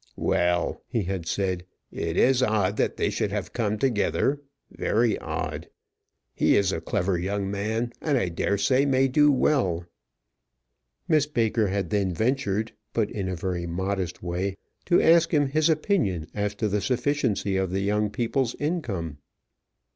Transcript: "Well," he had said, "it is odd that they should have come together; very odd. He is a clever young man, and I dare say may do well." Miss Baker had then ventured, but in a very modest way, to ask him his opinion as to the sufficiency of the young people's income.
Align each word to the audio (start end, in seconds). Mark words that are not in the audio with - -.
"Well," 0.17 0.81
he 0.87 1.03
had 1.03 1.27
said, 1.27 1.63
"it 1.91 2.17
is 2.17 2.41
odd 2.41 2.77
that 2.77 2.97
they 2.97 3.11
should 3.11 3.31
have 3.31 3.53
come 3.53 3.77
together; 3.77 4.41
very 4.71 5.15
odd. 5.19 5.69
He 6.33 6.57
is 6.57 6.71
a 6.71 6.81
clever 6.81 7.19
young 7.19 7.51
man, 7.51 7.93
and 8.01 8.17
I 8.17 8.29
dare 8.29 8.57
say 8.57 8.83
may 8.83 9.07
do 9.07 9.31
well." 9.31 9.85
Miss 11.07 11.27
Baker 11.27 11.67
had 11.67 11.91
then 11.91 12.15
ventured, 12.15 12.71
but 12.93 13.11
in 13.11 13.29
a 13.29 13.35
very 13.35 13.67
modest 13.67 14.23
way, 14.23 14.57
to 14.85 14.99
ask 14.99 15.31
him 15.35 15.49
his 15.49 15.69
opinion 15.69 16.25
as 16.33 16.55
to 16.55 16.67
the 16.67 16.81
sufficiency 16.81 17.55
of 17.55 17.69
the 17.69 17.81
young 17.81 18.09
people's 18.09 18.55
income. 18.55 19.19